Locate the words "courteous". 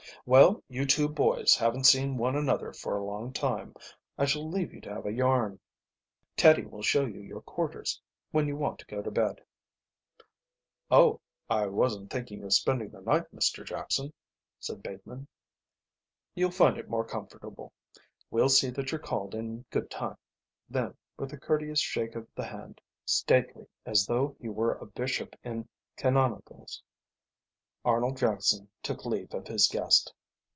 21.39-21.79